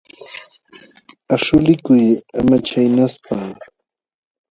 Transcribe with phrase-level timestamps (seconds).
[1.33, 2.01] Aśhulikuy
[2.39, 3.33] ama chaynaspa.